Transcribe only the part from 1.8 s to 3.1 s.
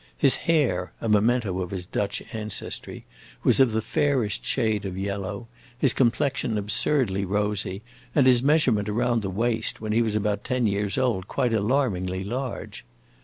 Dutch ancestry,